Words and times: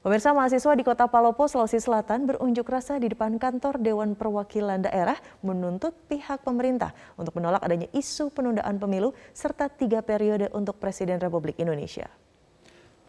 Pemirsa 0.00 0.32
mahasiswa 0.32 0.72
di 0.72 0.80
Kota 0.80 1.12
Palopo, 1.12 1.44
Sulawesi 1.44 1.76
Selatan 1.76 2.24
berunjuk 2.24 2.64
rasa 2.72 2.96
di 2.96 3.12
depan 3.12 3.36
kantor 3.36 3.76
Dewan 3.76 4.16
Perwakilan 4.16 4.80
Daerah 4.80 5.20
menuntut 5.44 5.92
pihak 6.08 6.40
pemerintah 6.40 6.96
untuk 7.20 7.36
menolak 7.36 7.60
adanya 7.60 7.84
isu 7.92 8.32
penundaan 8.32 8.80
pemilu 8.80 9.12
serta 9.36 9.68
tiga 9.68 10.00
periode 10.00 10.48
untuk 10.56 10.80
Presiden 10.80 11.20
Republik 11.20 11.60
Indonesia. 11.60 12.08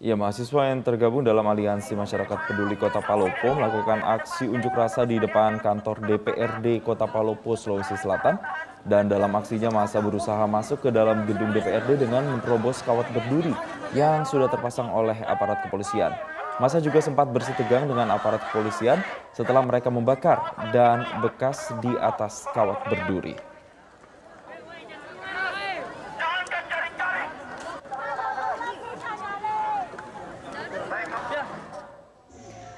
Ya, 0.03 0.19
mahasiswa 0.19 0.67
yang 0.67 0.83
tergabung 0.83 1.23
dalam 1.23 1.47
Aliansi 1.47 1.95
Masyarakat 1.95 2.51
Peduli 2.51 2.75
Kota 2.75 2.99
Palopo 2.99 3.55
melakukan 3.55 4.03
aksi 4.03 4.51
unjuk 4.51 4.75
rasa 4.75 5.07
di 5.07 5.15
depan 5.15 5.63
kantor 5.63 6.03
DPRD 6.03 6.83
Kota 6.83 7.07
Palopo, 7.07 7.55
Sulawesi 7.55 7.95
Selatan. 7.95 8.35
Dan 8.83 9.07
dalam 9.07 9.31
aksinya 9.37 9.71
masa 9.71 10.03
berusaha 10.03 10.43
masuk 10.43 10.83
ke 10.83 10.89
dalam 10.91 11.23
gedung 11.23 11.55
DPRD 11.55 12.03
dengan 12.03 12.27
menerobos 12.35 12.83
kawat 12.83 13.07
berduri 13.15 13.55
yang 13.95 14.27
sudah 14.27 14.51
terpasang 14.51 14.91
oleh 14.91 15.15
aparat 15.23 15.63
kepolisian. 15.63 16.11
Masa 16.61 16.77
juga 16.77 17.01
sempat 17.01 17.25
bersih 17.33 17.57
tegang 17.57 17.89
dengan 17.89 18.13
aparat 18.13 18.37
kepolisian 18.45 19.01
setelah 19.33 19.65
mereka 19.65 19.89
membakar 19.89 20.53
dan 20.69 21.01
bekas 21.17 21.73
di 21.81 21.89
atas 21.97 22.45
kawat 22.53 22.85
berduri. 22.85 23.33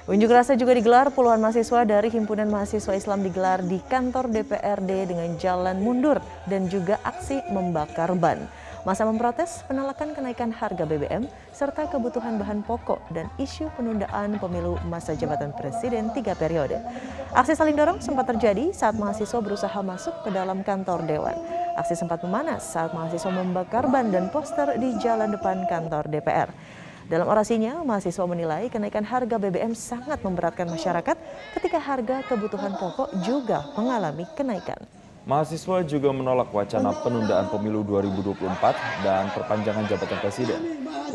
Unjuk 0.08 0.32
rasa 0.32 0.56
juga 0.56 0.72
digelar 0.72 1.12
puluhan 1.12 1.40
mahasiswa 1.40 1.84
dari 1.84 2.08
Himpunan 2.08 2.48
Mahasiswa 2.48 2.92
Islam 2.96 3.20
digelar 3.20 3.60
di 3.60 3.80
kantor 3.84 4.32
DPRD 4.32 5.12
dengan 5.12 5.36
jalan 5.36 5.80
mundur 5.80 6.24
dan 6.48 6.72
juga 6.72 7.00
aksi 7.04 7.52
membakar 7.52 8.16
ban. 8.16 8.48
Masa 8.84 9.08
memprotes 9.08 9.64
penolakan 9.64 10.12
kenaikan 10.12 10.52
harga 10.52 10.84
BBM 10.84 11.24
serta 11.56 11.88
kebutuhan 11.88 12.36
bahan 12.36 12.60
pokok 12.68 13.00
dan 13.16 13.32
isu 13.40 13.72
penundaan 13.80 14.36
pemilu 14.36 14.76
masa 14.92 15.16
jabatan 15.16 15.56
presiden 15.56 16.12
tiga 16.12 16.36
periode. 16.36 16.76
Aksi 17.32 17.56
saling 17.56 17.80
dorong 17.80 18.04
sempat 18.04 18.28
terjadi 18.28 18.76
saat 18.76 18.92
mahasiswa 19.00 19.40
berusaha 19.40 19.80
masuk 19.80 20.12
ke 20.20 20.28
dalam 20.28 20.60
kantor 20.60 21.00
dewan. 21.08 21.32
Aksi 21.80 21.96
sempat 21.96 22.20
memanas 22.28 22.60
saat 22.60 22.92
mahasiswa 22.92 23.32
membakar 23.32 23.88
ban 23.88 24.12
dan 24.12 24.28
poster 24.28 24.76
di 24.76 24.92
jalan 25.00 25.32
depan 25.32 25.64
kantor 25.64 26.04
DPR. 26.04 26.52
Dalam 27.08 27.24
orasinya, 27.24 27.80
mahasiswa 27.88 28.24
menilai 28.28 28.68
kenaikan 28.68 29.04
harga 29.08 29.40
BBM 29.40 29.72
sangat 29.72 30.20
memberatkan 30.20 30.68
masyarakat 30.68 31.16
ketika 31.56 31.80
harga 31.80 32.20
kebutuhan 32.28 32.76
pokok 32.76 33.16
juga 33.24 33.64
mengalami 33.80 34.28
kenaikan. 34.36 35.03
Mahasiswa 35.24 35.80
juga 35.88 36.12
menolak 36.12 36.52
wacana 36.52 36.92
penundaan 37.00 37.48
pemilu 37.48 37.80
2024 37.80 38.44
dan 39.00 39.32
perpanjangan 39.32 39.88
jabatan 39.88 40.20
presiden. 40.20 40.60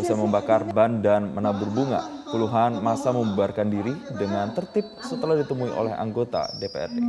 Usai 0.01 0.17
membakar 0.17 0.65
ban 0.65 0.97
dan 0.97 1.29
menabur 1.29 1.69
bunga, 1.69 2.25
puluhan 2.33 2.81
masa 2.81 3.13
membubarkan 3.13 3.69
diri 3.69 3.93
dengan 4.17 4.49
tertib 4.57 4.89
setelah 5.05 5.37
ditemui 5.37 5.69
oleh 5.69 5.93
anggota 5.93 6.49
DPRD. 6.57 7.05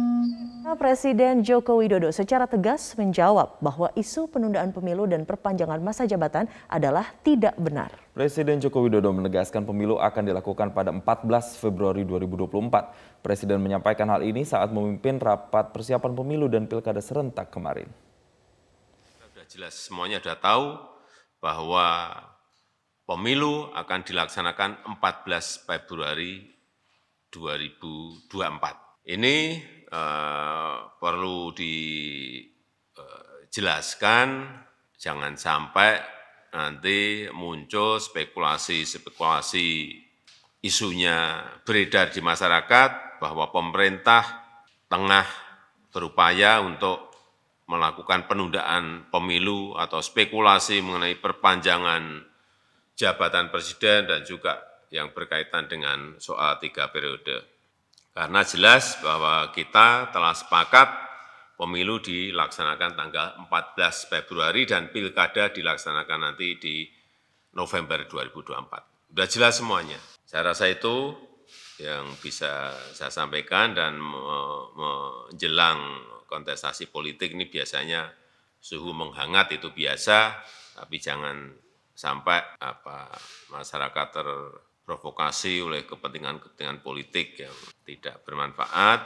Presiden 0.78 1.42
Joko 1.42 1.78
Widodo 1.78 2.14
secara 2.14 2.46
tegas 2.46 2.94
menjawab 2.94 3.58
bahwa 3.58 3.90
isu 3.98 4.30
penundaan 4.30 4.70
pemilu 4.70 5.08
dan 5.08 5.26
perpanjangan 5.26 5.82
masa 5.82 6.06
jabatan 6.06 6.46
adalah 6.70 7.10
tidak 7.26 7.56
benar. 7.58 7.90
Presiden 8.14 8.60
Joko 8.62 8.84
Widodo 8.84 9.10
menegaskan 9.10 9.66
pemilu 9.66 9.98
akan 9.98 10.22
dilakukan 10.30 10.70
pada 10.70 10.94
14 10.94 11.58
Februari 11.58 12.06
2024. 12.06 13.24
Presiden 13.24 13.58
menyampaikan 13.58 14.06
hal 14.10 14.22
ini 14.22 14.46
saat 14.46 14.70
memimpin 14.70 15.18
rapat 15.18 15.74
persiapan 15.74 16.12
pemilu 16.14 16.46
dan 16.46 16.70
pilkada 16.70 17.02
serentak 17.02 17.50
kemarin. 17.50 17.90
Sudah 19.18 19.46
jelas 19.48 19.74
semuanya 19.74 20.20
sudah 20.20 20.38
tahu 20.38 20.66
bahwa 21.40 22.12
pemilu 23.08 23.72
akan 23.74 24.04
dilaksanakan 24.04 24.84
14 25.00 25.66
Februari 25.66 26.52
2024. 27.32 28.28
Ini 29.10 29.36
perlu 31.00 31.50
dijelaskan, 33.50 34.28
jangan 34.94 35.34
sampai 35.34 35.98
nanti 36.50 37.30
muncul 37.30 37.98
spekulasi-spekulasi 37.98 39.68
isunya 40.62 41.42
beredar 41.66 42.10
di 42.14 42.22
masyarakat 42.22 43.18
bahwa 43.18 43.50
pemerintah 43.50 44.22
tengah 44.90 45.26
berupaya 45.90 46.62
untuk 46.62 47.10
melakukan 47.70 48.26
penundaan 48.26 49.06
pemilu 49.14 49.78
atau 49.78 50.02
spekulasi 50.02 50.82
mengenai 50.82 51.14
perpanjangan 51.22 52.26
jabatan 52.98 53.50
presiden 53.54 54.10
dan 54.10 54.26
juga 54.26 54.58
yang 54.90 55.14
berkaitan 55.14 55.70
dengan 55.70 56.18
soal 56.18 56.58
tiga 56.58 56.90
periode. 56.90 57.46
Karena 58.20 58.44
jelas 58.44 59.00
bahwa 59.00 59.48
kita 59.48 60.12
telah 60.12 60.36
sepakat 60.36 60.92
pemilu 61.56 62.04
dilaksanakan 62.04 62.92
tanggal 62.92 63.48
14 63.48 64.12
Februari 64.12 64.68
dan 64.68 64.92
pilkada 64.92 65.48
dilaksanakan 65.48 66.28
nanti 66.28 66.60
di 66.60 66.84
November 67.56 68.04
2024. 68.04 69.08
Sudah 69.08 69.24
jelas 69.24 69.56
semuanya. 69.56 69.96
Saya 70.28 70.52
rasa 70.52 70.68
itu 70.68 71.16
yang 71.80 72.12
bisa 72.20 72.76
saya 72.92 73.08
sampaikan 73.08 73.72
dan 73.72 73.96
menjelang 73.96 75.80
kontestasi 76.28 76.92
politik 76.92 77.32
ini 77.32 77.48
biasanya 77.48 78.04
suhu 78.60 78.92
menghangat 78.92 79.56
itu 79.56 79.72
biasa, 79.72 80.36
tapi 80.76 81.00
jangan 81.00 81.56
sampai 81.96 82.60
apa 82.60 83.16
masyarakat 83.48 84.08
terprovokasi 84.80 85.60
oleh 85.60 85.84
kepentingan-kepentingan 85.84 86.80
politik 86.80 87.36
yang 87.38 87.54
tidak 87.84 88.24
bermanfaat. 88.24 89.00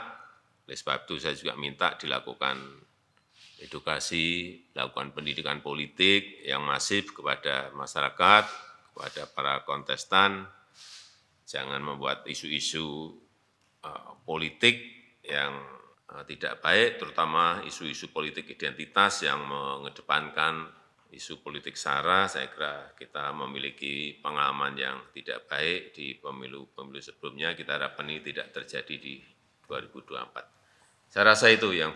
Oleh 0.65 0.77
sebab 0.79 1.05
itu 1.05 1.21
saya 1.21 1.35
juga 1.37 1.53
minta 1.59 1.93
dilakukan 1.93 2.57
edukasi, 3.61 4.57
lakukan 4.73 5.13
pendidikan 5.13 5.59
politik 5.59 6.41
yang 6.41 6.65
masif 6.65 7.13
kepada 7.13 7.69
masyarakat, 7.75 8.43
kepada 8.91 9.21
para 9.29 9.53
kontestan, 9.67 10.47
jangan 11.45 11.79
membuat 11.83 12.25
isu-isu 12.25 13.13
uh, 13.85 14.17
politik 14.25 14.81
yang 15.21 15.53
uh, 16.09 16.23
tidak 16.25 16.59
baik, 16.63 16.97
terutama 16.97 17.61
isu-isu 17.63 18.09
politik 18.09 18.49
identitas 18.49 19.21
yang 19.21 19.43
mengedepankan 19.45 20.65
isu 21.15 21.39
politik 21.39 21.79
SARA, 21.79 22.27
saya 22.27 22.51
kira 22.51 22.91
kita 22.99 23.31
memiliki 23.31 24.19
pengalaman 24.19 24.75
yang 24.75 24.97
tidak 25.15 25.47
baik 25.47 25.95
di 25.95 26.19
pemilu-pemilu 26.19 26.99
sebelumnya. 26.99 27.55
Kita 27.55 27.79
harapkan 27.79 28.05
ini 28.11 28.19
tidak 28.19 28.51
terjadi 28.51 28.95
di 28.99 29.23
2024. 29.65 31.07
Saya 31.07 31.23
rasa 31.31 31.47
itu 31.47 31.71
yang 31.71 31.95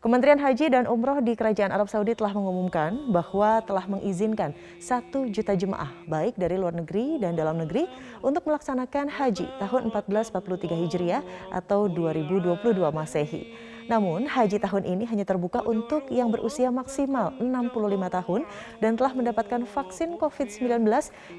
Kementerian 0.00 0.40
Haji 0.40 0.72
dan 0.72 0.88
Umroh 0.88 1.20
di 1.20 1.36
Kerajaan 1.36 1.68
Arab 1.68 1.84
Saudi 1.92 2.16
telah 2.16 2.32
mengumumkan 2.32 3.12
bahwa 3.12 3.60
telah 3.60 3.84
mengizinkan 3.84 4.56
satu 4.80 5.28
juta 5.28 5.52
jemaah 5.52 5.92
baik 6.08 6.40
dari 6.40 6.56
luar 6.56 6.72
negeri 6.72 7.20
dan 7.20 7.36
dalam 7.36 7.60
negeri 7.60 7.84
untuk 8.24 8.48
melaksanakan 8.48 9.12
haji 9.12 9.44
tahun 9.60 9.92
1443 9.92 10.88
Hijriah 10.88 11.20
atau 11.52 11.84
2022 11.84 12.80
Masehi. 12.88 13.52
Namun, 13.92 14.24
haji 14.24 14.56
tahun 14.56 14.88
ini 14.88 15.04
hanya 15.04 15.28
terbuka 15.28 15.60
untuk 15.68 16.08
yang 16.08 16.32
berusia 16.32 16.72
maksimal 16.72 17.36
65 17.36 17.68
tahun 18.08 18.40
dan 18.80 18.96
telah 18.96 19.12
mendapatkan 19.12 19.68
vaksin 19.68 20.16
COVID-19 20.16 20.80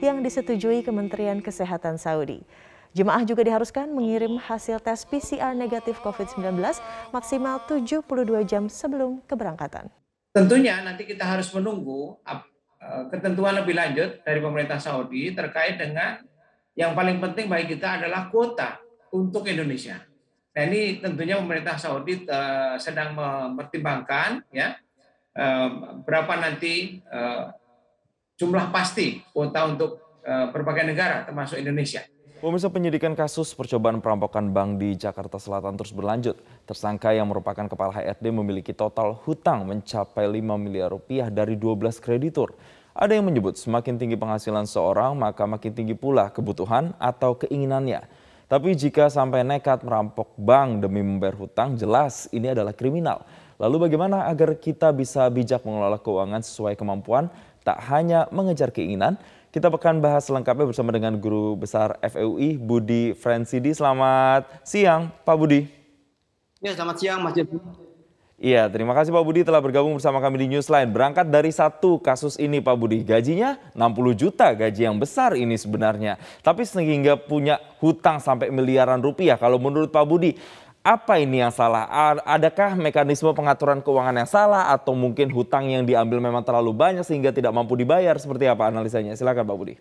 yang 0.05 0.21
disetujui 0.21 0.85
Kementerian 0.85 1.41
Kesehatan 1.41 1.97
Saudi. 1.97 2.45
Jemaah 2.91 3.23
juga 3.23 3.47
diharuskan 3.47 3.87
mengirim 3.87 4.35
hasil 4.35 4.83
tes 4.83 5.07
PCR 5.07 5.55
negatif 5.55 6.03
COVID-19 6.03 6.59
maksimal 7.15 7.63
72 7.63 8.03
jam 8.43 8.67
sebelum 8.67 9.23
keberangkatan. 9.23 9.87
Tentunya 10.35 10.83
nanti 10.83 11.07
kita 11.07 11.23
harus 11.23 11.47
menunggu 11.55 12.19
eh, 12.27 13.03
ketentuan 13.15 13.55
lebih 13.63 13.79
lanjut 13.79 14.19
dari 14.27 14.43
pemerintah 14.43 14.75
Saudi 14.83 15.31
terkait 15.31 15.79
dengan 15.79 16.19
yang 16.75 16.91
paling 16.91 17.23
penting 17.23 17.47
bagi 17.47 17.79
kita 17.79 18.03
adalah 18.03 18.27
kuota 18.27 18.83
untuk 19.15 19.47
Indonesia. 19.47 19.95
Nah 20.51 20.61
ini 20.67 20.99
tentunya 20.99 21.39
pemerintah 21.39 21.79
Saudi 21.79 22.27
uh, 22.27 22.75
sedang 22.75 23.15
mempertimbangkan 23.15 24.43
ya 24.51 24.75
uh, 25.39 25.95
berapa 26.03 26.43
nanti 26.43 26.99
jumlah 28.35 28.67
pasti 28.67 29.23
kuota 29.31 29.63
untuk 29.63 30.19
berbagai 30.23 30.85
negara 30.91 31.23
termasuk 31.23 31.55
Indonesia. 31.55 32.03
Pemirsa 32.41 32.73
penyidikan 32.73 33.13
kasus 33.13 33.53
percobaan 33.53 34.01
perampokan 34.01 34.49
bank 34.49 34.81
di 34.81 34.97
Jakarta 34.97 35.37
Selatan 35.37 35.77
terus 35.77 35.93
berlanjut. 35.93 36.41
Tersangka 36.65 37.13
yang 37.13 37.29
merupakan 37.29 37.69
kepala 37.69 37.93
HRD 37.93 38.33
memiliki 38.33 38.73
total 38.73 39.13
hutang 39.13 39.61
mencapai 39.69 40.25
5 40.25 40.41
miliar 40.57 40.89
rupiah 40.89 41.29
dari 41.29 41.53
12 41.53 42.01
kreditur. 42.01 42.57
Ada 42.97 43.13
yang 43.13 43.29
menyebut 43.29 43.61
semakin 43.61 44.01
tinggi 44.01 44.17
penghasilan 44.17 44.65
seorang 44.65 45.13
maka 45.21 45.45
makin 45.45 45.69
tinggi 45.69 45.93
pula 45.93 46.33
kebutuhan 46.33 46.97
atau 46.97 47.37
keinginannya. 47.37 48.09
Tapi 48.49 48.73
jika 48.73 49.13
sampai 49.13 49.45
nekat 49.45 49.85
merampok 49.85 50.33
bank 50.33 50.81
demi 50.81 51.05
membayar 51.05 51.37
hutang, 51.37 51.77
jelas 51.77 52.25
ini 52.33 52.49
adalah 52.49 52.73
kriminal. 52.73 53.21
Lalu 53.61 53.85
bagaimana 53.85 54.25
agar 54.25 54.57
kita 54.57 54.89
bisa 54.89 55.29
bijak 55.29 55.61
mengelola 55.61 56.01
keuangan 56.01 56.41
sesuai 56.41 56.73
kemampuan, 56.73 57.29
tak 57.61 57.77
hanya 57.93 58.25
mengejar 58.33 58.73
keinginan, 58.73 59.21
Kita 59.51 59.67
akan 59.67 59.99
bahas 59.99 60.31
lengkapnya 60.31 60.63
bersama 60.63 60.95
dengan 60.95 61.11
Guru 61.19 61.59
Besar 61.59 61.99
FEUI, 61.99 62.55
Budi 62.55 63.11
Fransidi. 63.11 63.75
Selamat 63.75 64.47
siang, 64.63 65.11
Pak 65.27 65.35
Budi. 65.35 65.67
Ya, 66.63 66.71
selamat 66.71 66.95
siang, 66.95 67.19
Mas 67.19 67.35
Jepun. 67.35 67.59
Iya, 68.39 68.71
terima 68.71 68.95
kasih 68.95 69.11
Pak 69.11 69.21
Budi 69.27 69.43
telah 69.43 69.59
bergabung 69.59 69.99
bersama 69.99 70.23
kami 70.23 70.47
di 70.47 70.55
Newsline. 70.55 70.87
Berangkat 70.87 71.27
dari 71.27 71.51
satu 71.51 71.99
kasus 71.99 72.39
ini 72.39 72.63
Pak 72.63 72.79
Budi, 72.79 73.03
gajinya 73.03 73.59
60 73.75 74.15
juta, 74.15 74.55
gaji 74.55 74.87
yang 74.87 74.95
besar 74.95 75.35
ini 75.35 75.59
sebenarnya. 75.59 76.15
Tapi 76.39 76.63
sehingga 76.63 77.19
punya 77.19 77.59
hutang 77.83 78.23
sampai 78.23 78.55
miliaran 78.55 79.03
rupiah. 79.03 79.35
Kalau 79.35 79.59
menurut 79.59 79.91
Pak 79.91 80.05
Budi, 80.07 80.39
apa 80.81 81.21
ini 81.21 81.41
yang 81.41 81.53
salah? 81.53 81.85
Adakah 82.25 82.73
mekanisme 82.73 83.29
pengaturan 83.37 83.85
keuangan 83.85 84.17
yang 84.17 84.29
salah 84.29 84.73
atau 84.73 84.97
mungkin 84.97 85.29
hutang 85.29 85.69
yang 85.69 85.85
diambil 85.85 86.17
memang 86.17 86.41
terlalu 86.41 86.73
banyak 86.73 87.05
sehingga 87.05 87.29
tidak 87.29 87.53
mampu 87.53 87.77
dibayar? 87.77 88.17
Seperti 88.17 88.49
apa 88.49 88.65
analisanya? 88.65 89.13
Silakan 89.13 89.45
Pak 89.45 89.57
Budi. 89.57 89.75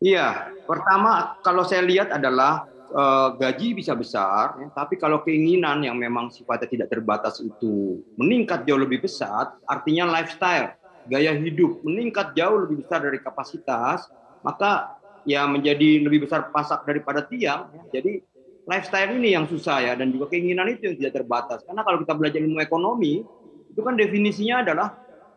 Iya, 0.00 0.52
pertama 0.68 1.36
kalau 1.40 1.64
saya 1.64 1.80
lihat 1.84 2.12
adalah 2.12 2.68
uh, 2.92 3.36
gaji 3.40 3.72
bisa 3.76 3.96
besar, 3.96 4.56
ya, 4.60 4.68
tapi 4.72 5.00
kalau 5.00 5.24
keinginan 5.24 5.80
yang 5.80 5.96
memang 5.96 6.28
sifatnya 6.28 6.68
tidak 6.68 6.88
terbatas 6.92 7.40
itu 7.40 8.04
meningkat 8.20 8.68
jauh 8.68 8.80
lebih 8.80 9.00
besar, 9.00 9.56
artinya 9.64 10.08
lifestyle, 10.08 10.76
gaya 11.08 11.32
hidup 11.32 11.80
meningkat 11.84 12.36
jauh 12.36 12.68
lebih 12.68 12.84
besar 12.84 13.00
dari 13.00 13.16
kapasitas, 13.20 14.08
maka 14.44 15.00
ya 15.24 15.48
menjadi 15.48 16.04
lebih 16.04 16.28
besar 16.28 16.52
pasak 16.52 16.84
daripada 16.84 17.24
tiang. 17.24 17.72
Ya. 17.72 18.00
Jadi 18.00 18.24
lifestyle 18.64 19.12
ini 19.16 19.36
yang 19.36 19.44
susah 19.44 19.80
ya, 19.84 19.92
dan 19.96 20.12
juga 20.12 20.32
keinginan 20.32 20.68
itu 20.72 20.88
yang 20.88 20.96
tidak 20.96 21.22
terbatas. 21.22 21.60
Karena 21.64 21.84
kalau 21.84 22.00
kita 22.00 22.14
belajar 22.16 22.40
ilmu 22.40 22.58
ekonomi, 22.64 23.20
itu 23.68 23.80
kan 23.84 23.94
definisinya 23.98 24.64
adalah 24.64 24.88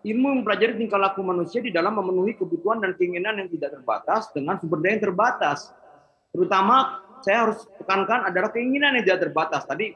ilmu 0.05 0.41
mempelajari 0.41 0.79
tingkah 0.79 1.01
laku 1.01 1.19
manusia 1.25 1.59
di 1.59 1.73
dalam 1.73 1.97
memenuhi 1.99 2.39
kebutuhan 2.39 2.79
dan 2.79 2.95
keinginan 2.95 3.35
yang 3.41 3.49
tidak 3.51 3.75
terbatas 3.75 4.31
dengan 4.31 4.55
sumber 4.61 4.79
daya 4.79 4.95
yang 4.95 5.03
terbatas. 5.11 5.59
Terutama 6.31 7.03
saya 7.25 7.49
harus 7.49 7.59
tekankan 7.81 8.29
adalah 8.29 8.53
keinginan 8.53 8.95
yang 8.95 9.03
tidak 9.03 9.27
terbatas. 9.27 9.67
Tadi 9.67 9.91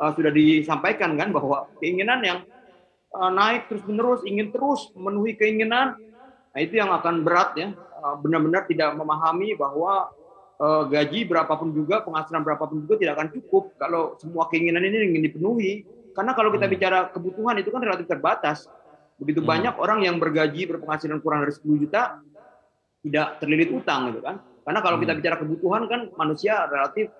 uh, 0.00 0.10
sudah 0.16 0.32
disampaikan 0.34 1.14
kan 1.14 1.30
bahwa 1.30 1.70
keinginan 1.78 2.18
yang 2.24 2.38
uh, 3.14 3.30
naik 3.30 3.70
terus 3.70 3.84
menerus 3.86 4.26
ingin 4.26 4.50
terus 4.50 4.90
memenuhi 4.96 5.38
keinginan, 5.38 5.94
nah 6.50 6.58
itu 6.58 6.80
yang 6.80 6.90
akan 6.90 7.22
berat 7.22 7.54
ya. 7.54 7.70
Uh, 8.02 8.18
benar-benar 8.18 8.66
tidak 8.66 8.98
memahami 8.98 9.54
bahwa 9.54 10.10
uh, 10.62 10.86
gaji 10.86 11.26
berapapun 11.26 11.74
juga, 11.74 12.06
penghasilan 12.06 12.46
berapapun 12.46 12.86
juga 12.86 13.02
tidak 13.02 13.18
akan 13.18 13.28
cukup 13.34 13.74
kalau 13.74 14.14
semua 14.22 14.46
keinginan 14.46 14.86
ini 14.86 15.10
ingin 15.10 15.22
dipenuhi. 15.26 15.82
Karena 16.14 16.36
kalau 16.38 16.54
kita 16.54 16.70
hmm. 16.70 16.74
bicara 16.78 16.98
kebutuhan 17.10 17.58
itu 17.58 17.74
kan 17.74 17.82
relatif 17.82 18.06
terbatas. 18.06 18.70
Begitu 19.18 19.42
hmm. 19.42 19.48
banyak 19.50 19.74
orang 19.82 20.06
yang 20.06 20.22
bergaji 20.22 20.70
berpenghasilan 20.70 21.18
kurang 21.18 21.42
dari 21.42 21.52
10 21.52 21.82
juta 21.82 22.22
tidak 23.02 23.42
terlilit 23.42 23.74
utang 23.74 24.14
gitu 24.14 24.22
kan 24.22 24.38
karena 24.62 24.80
kalau 24.80 24.96
kita 25.02 25.12
hmm. 25.14 25.18
bicara 25.18 25.36
kebutuhan 25.42 25.82
kan 25.90 26.00
manusia 26.14 26.70
relatif 26.70 27.10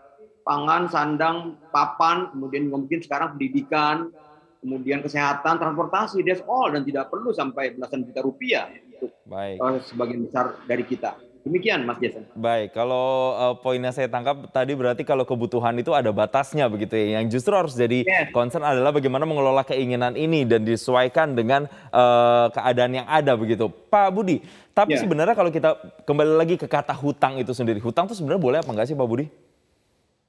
pangan, 0.43 0.91
sandang, 0.91 1.59
papan, 1.71 2.31
kemudian 2.35 2.67
mungkin 2.67 2.99
sekarang 2.99 3.39
pendidikan, 3.39 4.11
kemudian 4.59 5.03
kesehatan, 5.03 5.59
transportasi, 5.59 6.23
that's 6.27 6.43
all 6.51 6.71
dan 6.71 6.83
tidak 6.83 7.11
perlu 7.11 7.31
sampai 7.31 7.75
belasan 7.75 8.03
juta 8.07 8.21
rupiah 8.23 8.67
untuk 8.99 9.11
Baik. 9.27 9.59
Uh, 9.59 9.79
sebagian 9.87 10.27
besar 10.27 10.59
dari 10.67 10.83
kita. 10.87 11.15
Demikian 11.43 11.83
Mas 11.83 11.99
Jason. 11.99 12.23
Baik, 12.39 12.71
kalau 12.71 13.35
uh, 13.35 13.55
poinnya 13.59 13.91
saya 13.91 14.07
tangkap 14.07 14.47
tadi 14.55 14.79
berarti 14.79 15.03
kalau 15.03 15.27
kebutuhan 15.27 15.75
itu 15.75 15.91
ada 15.91 16.15
batasnya 16.15 16.71
begitu 16.71 16.95
ya. 16.95 17.19
Yang 17.19 17.39
justru 17.39 17.51
harus 17.59 17.75
jadi 17.75 18.07
yes. 18.07 18.31
concern 18.31 18.63
adalah 18.63 18.95
bagaimana 18.95 19.27
mengelola 19.27 19.67
keinginan 19.67 20.15
ini 20.15 20.47
dan 20.47 20.63
disesuaikan 20.63 21.35
dengan 21.35 21.67
uh, 21.91 22.47
keadaan 22.55 23.03
yang 23.03 23.07
ada 23.11 23.35
begitu. 23.35 23.67
Pak 23.67 24.15
Budi, 24.15 24.39
tapi 24.71 24.95
yeah. 24.95 25.03
sebenarnya 25.03 25.35
kalau 25.35 25.51
kita 25.51 25.75
kembali 26.07 26.33
lagi 26.39 26.55
ke 26.55 26.71
kata 26.71 26.95
hutang 26.95 27.43
itu 27.43 27.51
sendiri, 27.51 27.83
hutang 27.83 28.07
itu 28.07 28.15
sebenarnya 28.15 28.43
boleh 28.43 28.59
apa 28.63 28.71
enggak 28.71 28.87
sih 28.87 28.95
Pak 28.95 29.09
Budi? 29.11 29.27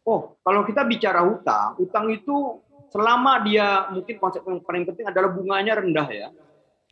Oh, 0.09 0.33
kalau 0.41 0.65
kita 0.65 0.81
bicara 0.81 1.21
hutang, 1.21 1.77
hutang 1.77 2.09
itu 2.09 2.57
selama 2.89 3.41
dia 3.45 3.89
mungkin 3.93 4.17
konsep 4.17 4.41
yang 4.45 4.61
paling 4.65 4.85
penting 4.85 5.05
adalah 5.09 5.29
bunganya 5.33 5.81
rendah 5.81 6.07
ya 6.13 6.27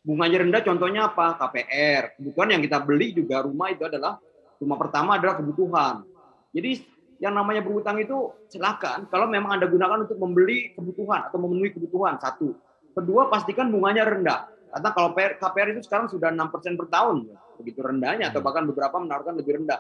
bunganya 0.01 0.37
rendah 0.41 0.61
contohnya 0.65 1.01
apa? 1.13 1.37
KPR 1.37 2.17
kebutuhan 2.17 2.49
yang 2.57 2.61
kita 2.65 2.77
beli 2.81 3.13
juga 3.13 3.45
rumah 3.45 3.69
itu 3.69 3.85
adalah 3.85 4.17
rumah 4.57 4.77
pertama 4.77 5.17
adalah 5.17 5.37
kebutuhan. 5.37 6.05
Jadi 6.51 6.71
yang 7.21 7.37
namanya 7.37 7.61
berhutang 7.61 8.01
itu 8.01 8.33
silakan. 8.49 9.05
Kalau 9.13 9.29
memang 9.29 9.61
anda 9.61 9.69
gunakan 9.69 10.09
untuk 10.09 10.17
membeli 10.17 10.73
kebutuhan 10.73 11.29
atau 11.29 11.37
memenuhi 11.37 11.69
kebutuhan 11.77 12.17
satu. 12.17 12.57
Kedua 12.97 13.29
pastikan 13.29 13.69
bunganya 13.69 14.03
rendah. 14.09 14.49
Karena 14.71 14.89
kalau 14.95 15.13
KPR 15.13 15.77
itu 15.77 15.81
sekarang 15.85 16.09
sudah 16.09 16.33
enam 16.33 16.49
persen 16.49 16.73
per 16.73 16.89
tahun. 16.89 17.29
Begitu 17.61 17.79
rendahnya 17.83 18.33
atau 18.33 18.41
hmm. 18.41 18.47
bahkan 18.49 18.63
beberapa 18.65 18.95
menawarkan 18.97 19.37
lebih 19.37 19.61
rendah. 19.61 19.79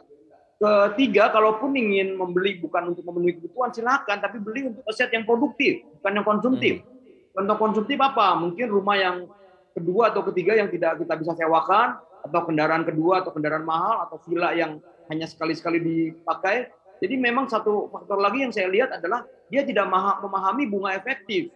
Ketiga, 0.61 1.33
kalaupun 1.33 1.73
ingin 1.73 2.13
membeli 2.13 2.61
bukan 2.61 2.93
untuk 2.93 3.01
memenuhi 3.09 3.41
kebutuhan, 3.41 3.73
silakan, 3.73 4.21
tapi 4.21 4.37
beli 4.37 4.69
untuk 4.69 4.85
aset 4.85 5.09
yang 5.09 5.25
produktif, 5.25 5.81
bukan 5.97 6.21
yang 6.21 6.27
konsumtif. 6.27 6.85
Hmm. 6.85 7.33
Contoh 7.33 7.57
konsumtif 7.57 7.97
apa? 7.97 8.37
Mungkin 8.37 8.69
rumah 8.69 8.93
yang 8.93 9.25
kedua 9.71 10.11
atau 10.11 10.21
ketiga 10.31 10.55
yang 10.57 10.69
tidak 10.69 10.99
kita 10.99 11.13
bisa 11.15 11.33
sewakan 11.35 11.99
atau 12.21 12.41
kendaraan 12.45 12.83
kedua 12.85 13.25
atau 13.25 13.31
kendaraan 13.33 13.65
mahal 13.65 14.05
atau 14.05 14.21
villa 14.27 14.53
yang 14.53 14.77
hanya 15.09 15.25
sekali-sekali 15.25 15.79
dipakai. 15.81 16.69
Jadi 17.01 17.17
memang 17.17 17.49
satu 17.49 17.89
faktor 17.89 18.21
lagi 18.21 18.45
yang 18.45 18.53
saya 18.53 18.69
lihat 18.69 18.93
adalah 18.93 19.25
dia 19.49 19.65
tidak 19.65 19.89
memahami 20.21 20.69
bunga 20.69 20.93
efektif 20.93 21.49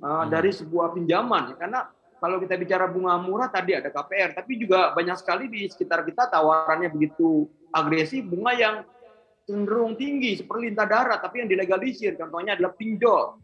uh, 0.00 0.24
hmm. 0.24 0.30
dari 0.30 0.50
sebuah 0.54 0.94
pinjaman 0.94 1.58
karena 1.58 1.90
kalau 2.22 2.40
kita 2.40 2.56
bicara 2.56 2.88
bunga 2.88 3.20
murah 3.20 3.52
tadi 3.52 3.76
ada 3.76 3.92
KPR 3.92 4.32
tapi 4.32 4.56
juga 4.56 4.96
banyak 4.96 5.18
sekali 5.20 5.44
di 5.52 5.68
sekitar 5.68 6.08
kita 6.08 6.32
tawarannya 6.32 6.88
begitu 6.88 7.44
agresif 7.68 8.24
bunga 8.24 8.52
yang 8.56 8.74
cenderung 9.44 9.92
tinggi 9.92 10.40
seperti 10.40 10.72
lintah 10.72 10.88
darat 10.88 11.20
tapi 11.20 11.44
yang 11.44 11.52
dilegalisir 11.52 12.16
contohnya 12.16 12.56
adalah 12.56 12.72
pinjol 12.72 13.36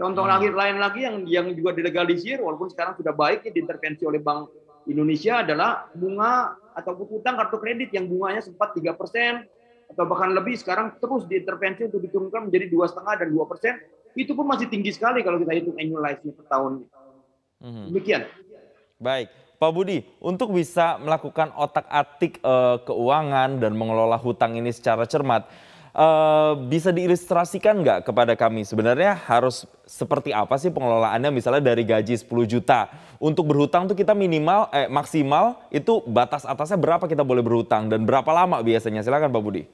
Contoh 0.00 0.24
hmm. 0.24 0.32
lagi 0.32 0.48
lain 0.48 0.76
lagi 0.80 1.00
yang 1.04 1.16
yang 1.28 1.46
juga 1.52 1.76
dilegalisir 1.76 2.40
walaupun 2.40 2.72
sekarang 2.72 2.96
sudah 2.96 3.12
baik 3.12 3.44
ya 3.44 3.52
diintervensi 3.52 4.08
oleh 4.08 4.16
Bank 4.16 4.48
Indonesia 4.88 5.44
adalah 5.44 5.92
bunga 5.92 6.56
atau 6.72 6.96
utang 7.12 7.36
kartu 7.36 7.60
kredit 7.60 7.92
yang 7.92 8.08
bunganya 8.08 8.40
sempat 8.40 8.72
tiga 8.72 8.96
persen 8.96 9.44
atau 9.92 10.08
bahkan 10.08 10.32
lebih 10.32 10.56
sekarang 10.56 10.96
terus 10.96 11.28
diintervensi 11.28 11.92
untuk 11.92 12.00
diturunkan 12.00 12.48
menjadi 12.48 12.72
dua 12.72 12.88
setengah 12.88 13.14
dan 13.20 13.28
dua 13.28 13.44
persen 13.44 13.76
itu 14.16 14.32
pun 14.32 14.48
masih 14.48 14.72
tinggi 14.72 14.88
sekali 14.88 15.20
kalau 15.20 15.36
kita 15.36 15.52
hitung 15.52 15.76
annualized 15.76 16.32
per 16.32 16.46
tahun. 16.48 16.88
Hmm. 17.60 17.92
Demikian. 17.92 18.24
Baik. 18.96 19.28
Pak 19.60 19.70
Budi, 19.76 20.00
untuk 20.24 20.56
bisa 20.56 20.96
melakukan 20.96 21.52
otak-atik 21.52 22.40
uh, 22.40 22.80
keuangan 22.80 23.60
dan 23.60 23.76
mengelola 23.76 24.16
hutang 24.16 24.56
ini 24.56 24.72
secara 24.72 25.04
cermat, 25.04 25.44
uh, 25.94 26.52
bisa 26.68 26.94
diilustrasikan 26.94 27.82
nggak 27.82 27.98
kepada 28.06 28.34
kami? 28.38 28.62
Sebenarnya 28.66 29.14
harus 29.14 29.66
seperti 29.86 30.30
apa 30.30 30.58
sih 30.58 30.70
pengelolaannya 30.70 31.30
misalnya 31.34 31.72
dari 31.74 31.82
gaji 31.82 32.14
10 32.14 32.26
juta. 32.46 32.90
Untuk 33.18 33.50
berhutang 33.50 33.90
tuh 33.90 33.96
kita 33.98 34.14
minimal 34.14 34.70
eh 34.72 34.86
maksimal 34.86 35.60
itu 35.70 36.02
batas 36.06 36.46
atasnya 36.46 36.78
berapa 36.80 37.04
kita 37.06 37.26
boleh 37.26 37.42
berhutang 37.44 37.90
dan 37.90 38.06
berapa 38.06 38.30
lama 38.30 38.62
biasanya? 38.62 39.02
Silakan 39.02 39.30
Pak 39.30 39.42
Budi. 39.42 39.64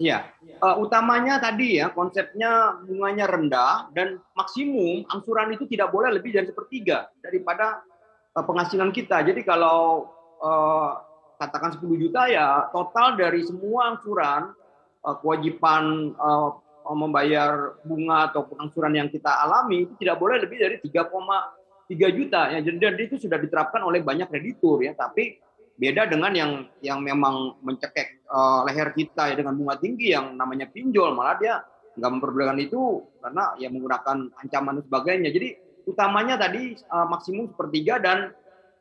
Iya, 0.00 0.32
uh, 0.64 0.80
utamanya 0.80 1.36
tadi 1.36 1.76
ya 1.76 1.92
konsepnya 1.92 2.80
bunganya 2.88 3.28
rendah 3.28 3.92
dan 3.92 4.16
maksimum 4.32 5.04
angsuran 5.12 5.52
itu 5.52 5.68
tidak 5.68 5.92
boleh 5.92 6.08
lebih 6.08 6.32
dari 6.32 6.48
sepertiga 6.48 7.12
daripada 7.20 7.84
uh, 8.32 8.40
penghasilan 8.40 8.96
kita. 8.96 9.20
Jadi 9.28 9.44
kalau 9.44 10.08
uh, 10.40 11.04
katakan 11.36 11.76
10 11.76 11.84
juta 12.00 12.32
ya 12.32 12.72
total 12.72 13.20
dari 13.20 13.44
semua 13.44 13.92
angsuran 13.92 14.56
Eh, 14.59 14.59
kewajiban 15.00 16.12
uh, 16.20 16.60
membayar 16.92 17.78
bunga 17.86 18.32
atau 18.32 18.48
angsuran 18.58 18.96
yang 18.96 19.08
kita 19.08 19.30
alami 19.30 19.86
itu 19.86 19.94
tidak 20.00 20.16
boleh 20.18 20.42
lebih 20.42 20.58
dari 20.58 20.76
3,3 20.82 22.16
juta. 22.16 22.40
Ya 22.50 22.58
dan 22.60 22.94
itu 22.98 23.16
sudah 23.20 23.38
diterapkan 23.38 23.84
oleh 23.84 24.02
banyak 24.02 24.28
kreditur 24.28 24.82
ya. 24.82 24.92
Tapi 24.96 25.38
beda 25.80 26.10
dengan 26.10 26.32
yang 26.34 26.52
yang 26.84 26.98
memang 27.00 27.60
mencekek 27.64 28.26
uh, 28.28 28.66
leher 28.68 28.92
kita 28.92 29.32
ya 29.32 29.34
dengan 29.38 29.56
bunga 29.56 29.80
tinggi 29.80 30.12
yang 30.12 30.36
namanya 30.36 30.68
pinjol 30.68 31.16
malah 31.16 31.40
dia 31.40 31.64
nggak 31.96 32.10
memperbolehkan 32.20 32.60
itu 32.60 33.00
karena 33.24 33.56
ya 33.56 33.68
menggunakan 33.72 34.18
ancaman 34.36 34.72
dan 34.80 34.84
sebagainya. 34.84 35.30
Jadi 35.32 35.48
utamanya 35.88 36.36
tadi 36.36 36.76
uh, 36.90 37.06
maksimum 37.08 37.48
sepertiga 37.54 37.96
dan 38.02 38.34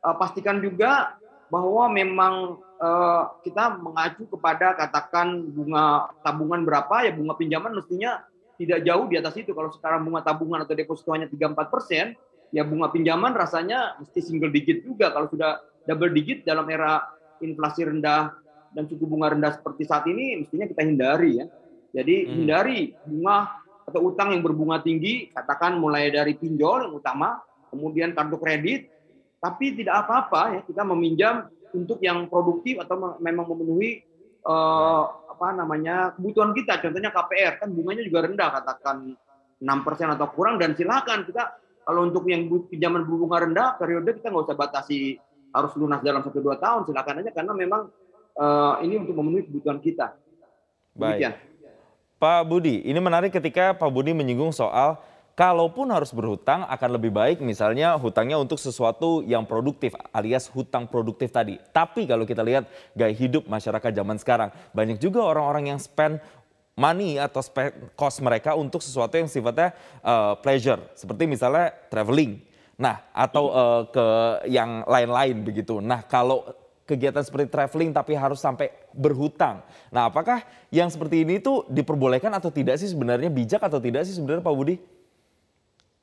uh, 0.04 0.16
pastikan 0.18 0.60
juga 0.60 1.16
bahwa 1.50 1.90
memang 1.90 2.62
Eh, 2.69 2.69
kita 3.44 3.76
mengacu 3.76 4.24
kepada 4.32 4.72
katakan 4.72 5.44
bunga 5.52 6.16
tabungan 6.24 6.64
berapa 6.64 7.04
ya 7.04 7.12
bunga 7.12 7.36
pinjaman 7.36 7.76
mestinya 7.76 8.24
tidak 8.56 8.84
jauh 8.88 9.08
di 9.08 9.16
atas 9.20 9.36
itu. 9.36 9.52
Kalau 9.52 9.72
sekarang 9.72 10.08
bunga 10.08 10.24
tabungan 10.24 10.64
atau 10.64 10.76
deposito 10.76 11.12
hanya 11.12 11.28
3-4 11.28 11.72
persen, 11.72 12.06
ya 12.52 12.64
bunga 12.64 12.92
pinjaman 12.92 13.36
rasanya 13.36 14.00
mesti 14.00 14.20
single 14.20 14.52
digit 14.52 14.84
juga. 14.84 15.12
Kalau 15.12 15.28
sudah 15.32 15.60
double 15.88 16.12
digit 16.12 16.44
dalam 16.44 16.68
era 16.68 17.04
inflasi 17.40 17.88
rendah 17.88 18.36
dan 18.76 18.84
suku 18.88 19.08
bunga 19.08 19.32
rendah 19.32 19.56
seperti 19.56 19.84
saat 19.88 20.08
ini, 20.08 20.44
mestinya 20.44 20.68
kita 20.68 20.82
hindari 20.84 21.32
ya. 21.40 21.46
Jadi 21.96 22.16
hmm. 22.24 22.30
hindari 22.36 22.80
bunga 23.08 23.60
atau 23.88 24.12
utang 24.12 24.36
yang 24.36 24.44
berbunga 24.46 24.84
tinggi, 24.84 25.32
katakan 25.34 25.80
mulai 25.80 26.12
dari 26.14 26.38
pinjol 26.38 26.88
yang 26.88 26.94
utama, 26.94 27.42
kemudian 27.74 28.14
kartu 28.14 28.38
kredit, 28.38 28.92
tapi 29.40 29.74
tidak 29.74 30.06
apa-apa 30.06 30.60
ya 30.60 30.62
kita 30.68 30.84
meminjam 30.84 31.48
untuk 31.76 32.00
yang 32.02 32.28
produktif 32.28 32.82
atau 32.82 33.18
memang 33.22 33.46
memenuhi 33.50 34.02
uh, 34.46 35.04
apa 35.30 35.56
namanya 35.56 36.14
kebutuhan 36.18 36.52
kita. 36.52 36.82
Contohnya 36.84 37.14
KPR 37.14 37.64
kan 37.64 37.70
bunganya 37.72 38.04
juga 38.04 38.28
rendah, 38.28 38.50
katakan 38.60 39.16
6% 39.60 40.16
atau 40.16 40.28
kurang 40.32 40.56
dan 40.56 40.76
silakan 40.76 41.28
kita 41.28 41.60
kalau 41.84 42.06
untuk 42.08 42.24
yang 42.30 42.48
pinjaman 42.48 43.04
berbunga 43.04 43.44
rendah 43.44 43.68
periode 43.76 44.16
kita 44.16 44.32
nggak 44.32 44.46
usah 44.46 44.56
batasi 44.56 45.20
harus 45.50 45.74
lunas 45.76 46.00
dalam 46.06 46.22
satu 46.22 46.40
dua 46.40 46.62
tahun 46.62 46.86
silakan 46.86 47.26
aja 47.26 47.32
karena 47.34 47.52
memang 47.58 47.82
uh, 48.38 48.78
ini 48.86 49.02
untuk 49.02 49.18
memenuhi 49.18 49.50
kebutuhan 49.50 49.82
kita. 49.82 50.16
Baik. 50.94 51.36
Pak 52.20 52.52
Budi, 52.52 52.84
ini 52.84 53.00
menarik 53.00 53.32
ketika 53.32 53.72
Pak 53.72 53.88
Budi 53.88 54.12
menyinggung 54.12 54.52
soal 54.52 55.00
kalaupun 55.39 55.88
harus 55.96 56.12
berhutang 56.12 56.67
akan 56.67 57.00
lebih 57.00 57.15
baik 57.15 57.39
misalnya 57.39 57.96
hutangnya 57.96 58.36
untuk 58.36 58.60
sesuatu 58.60 59.24
yang 59.24 59.48
produktif 59.48 59.96
alias 60.12 60.51
hutang 60.51 60.84
produktif 60.84 61.31
tadi. 61.31 61.55
Tapi 61.72 62.03
kalau 62.03 62.27
kita 62.27 62.43
lihat 62.43 62.67
gaya 62.91 63.15
hidup 63.15 63.48
masyarakat 63.48 63.96
zaman 63.96 64.19
sekarang, 64.19 64.51
banyak 64.75 65.00
juga 65.00 65.24
orang-orang 65.24 65.72
yang 65.72 65.79
spend 65.79 66.19
money 66.75 67.15
atau 67.15 67.39
spend 67.39 67.72
cost 67.96 68.19
mereka 68.19 68.51
untuk 68.60 68.84
sesuatu 68.84 69.15
yang 69.15 69.31
sifatnya 69.31 69.72
uh, 70.03 70.36
pleasure, 70.43 70.84
seperti 70.91 71.24
misalnya 71.24 71.72
traveling. 71.88 72.43
Nah, 72.75 73.00
atau 73.15 73.48
uh, 73.55 73.84
ke 73.88 74.05
yang 74.51 74.84
lain-lain 74.84 75.39
begitu. 75.48 75.79
Nah, 75.79 76.03
kalau 76.03 76.51
kegiatan 76.84 77.24
seperti 77.24 77.48
traveling 77.48 77.96
tapi 77.96 78.12
harus 78.12 78.43
sampai 78.43 78.75
berhutang. 78.91 79.63
Nah, 79.88 80.12
apakah 80.12 80.43
yang 80.67 80.91
seperti 80.91 81.24
ini 81.24 81.39
itu 81.39 81.63
diperbolehkan 81.72 82.31
atau 82.36 82.51
tidak 82.51 82.75
sih 82.75 82.91
sebenarnya 82.91 83.31
bijak 83.31 83.63
atau 83.63 83.79
tidak 83.79 84.03
sih 84.03 84.19
sebenarnya 84.19 84.43
Pak 84.43 84.55
Budi? 84.55 84.99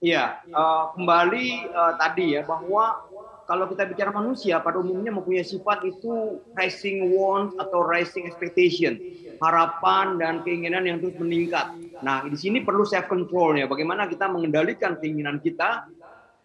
Iya, 0.04 0.44
uh, 0.52 0.92
kembali 0.92 1.72
uh, 1.72 1.96
tadi 1.96 2.36
ya 2.36 2.44
bahwa 2.44 3.00
kalau 3.48 3.64
kita 3.72 3.88
bicara 3.88 4.12
manusia 4.12 4.60
pada 4.60 4.76
umumnya 4.76 5.08
mempunyai 5.08 5.46
sifat 5.46 5.88
itu 5.88 6.36
rising 6.52 7.16
wants 7.16 7.56
atau 7.56 7.80
rising 7.80 8.28
expectation, 8.28 9.00
harapan 9.40 10.20
dan 10.20 10.44
keinginan 10.44 10.84
yang 10.84 11.00
terus 11.00 11.16
meningkat. 11.16 11.72
Nah, 12.04 12.28
di 12.28 12.36
sini 12.36 12.60
perlu 12.60 12.84
self 12.84 13.08
control 13.08 13.56
ya. 13.56 13.64
Bagaimana 13.64 14.04
kita 14.04 14.28
mengendalikan 14.28 15.00
keinginan 15.00 15.40
kita 15.40 15.88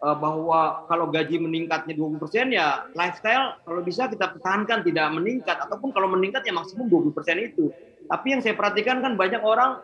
uh, 0.00 0.16
bahwa 0.16 0.88
kalau 0.88 1.12
gaji 1.12 1.36
meningkatnya 1.36 1.92
20% 1.92 2.56
ya 2.56 2.88
lifestyle 2.96 3.60
kalau 3.68 3.84
bisa 3.84 4.08
kita 4.08 4.32
pertahankan 4.32 4.80
tidak 4.80 5.12
meningkat 5.12 5.60
ataupun 5.60 5.92
kalau 5.92 6.08
meningkat 6.08 6.40
ya 6.48 6.56
maksimum 6.56 6.88
20% 6.88 7.52
itu. 7.52 7.68
Tapi 8.08 8.26
yang 8.32 8.40
saya 8.40 8.56
perhatikan 8.56 9.04
kan 9.04 9.12
banyak 9.20 9.44
orang 9.44 9.76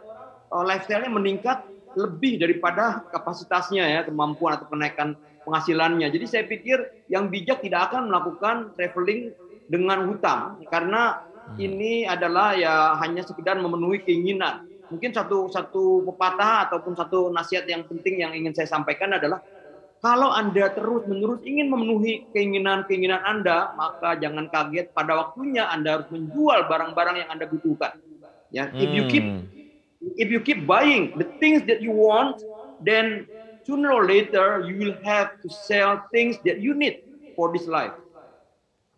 uh, 0.56 0.64
lifestyle-nya 0.64 1.12
meningkat 1.12 1.68
lebih 1.99 2.38
daripada 2.38 3.02
kapasitasnya 3.11 3.83
ya 3.83 4.00
kemampuan 4.07 4.55
atau 4.55 4.71
kenaikan 4.71 5.19
penghasilannya. 5.43 6.07
Jadi 6.14 6.26
saya 6.31 6.45
pikir 6.47 7.09
yang 7.11 7.26
bijak 7.26 7.59
tidak 7.59 7.90
akan 7.90 8.07
melakukan 8.07 8.71
traveling 8.78 9.35
dengan 9.67 10.07
hutang 10.07 10.62
karena 10.71 11.26
hmm. 11.26 11.57
ini 11.59 11.93
adalah 12.07 12.55
ya 12.55 12.95
hanya 13.02 13.26
sekedar 13.26 13.59
memenuhi 13.59 14.07
keinginan. 14.07 14.71
Mungkin 14.88 15.12
satu 15.12 15.50
satu 15.52 16.07
pepatah 16.07 16.71
ataupun 16.71 16.97
satu 16.97 17.28
nasihat 17.35 17.69
yang 17.69 17.85
penting 17.85 18.25
yang 18.25 18.33
ingin 18.33 18.55
saya 18.55 18.71
sampaikan 18.71 19.12
adalah 19.19 19.43
kalau 19.99 20.31
Anda 20.31 20.71
terus-menerus 20.71 21.43
ingin 21.43 21.75
memenuhi 21.75 22.31
keinginan-keinginan 22.31 23.19
Anda, 23.19 23.75
maka 23.75 24.14
jangan 24.14 24.47
kaget 24.47 24.95
pada 24.95 25.19
waktunya 25.19 25.67
Anda 25.67 25.99
harus 25.99 26.09
menjual 26.14 26.71
barang-barang 26.71 27.26
yang 27.26 27.28
Anda 27.35 27.50
butuhkan. 27.50 27.99
Ya, 28.49 28.71
if 28.73 28.88
you 28.95 29.11
keep 29.11 29.26
hmm 29.26 29.57
if 30.19 30.31
you 30.31 30.40
keep 30.40 30.67
buying 30.67 31.14
the 31.19 31.26
things 31.43 31.67
that 31.67 31.83
you 31.83 31.90
want, 31.90 32.43
then 32.83 33.26
sooner 33.67 33.93
or 33.93 34.07
later 34.07 34.64
you 34.67 34.78
will 34.78 34.97
have 35.05 35.37
to 35.43 35.49
sell 35.50 36.02
things 36.14 36.38
that 36.47 36.62
you 36.62 36.75
need 36.75 37.02
for 37.35 37.50
this 37.50 37.67
life. 37.67 37.95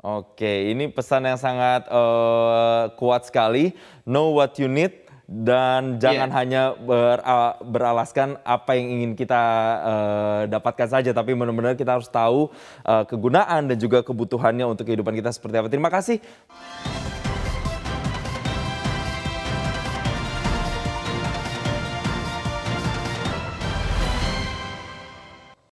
Oke, 0.01 0.73
ini 0.73 0.89
pesan 0.89 1.29
yang 1.29 1.37
sangat 1.37 1.85
uh, 1.93 2.89
kuat 2.97 3.29
sekali. 3.29 3.77
Know 4.09 4.33
what 4.33 4.57
you 4.57 4.65
need 4.65 4.97
dan 5.31 6.01
jangan 6.03 6.27
yeah. 6.33 6.39
hanya 6.41 6.63
ber, 6.75 7.21
uh, 7.23 7.55
beralaskan 7.63 8.41
apa 8.43 8.75
yang 8.81 8.97
ingin 8.99 9.13
kita 9.13 9.43
uh, 9.85 10.41
dapatkan 10.49 10.89
saja, 10.89 11.13
tapi 11.13 11.37
benar-benar 11.37 11.77
kita 11.77 12.01
harus 12.01 12.09
tahu 12.09 12.49
uh, 12.83 13.05
kegunaan 13.05 13.69
dan 13.69 13.77
juga 13.77 14.01
kebutuhannya 14.01 14.67
untuk 14.67 14.89
kehidupan 14.89 15.15
kita 15.15 15.31
seperti 15.31 15.61
apa. 15.61 15.69
Terima 15.69 15.93
kasih. 15.93 16.19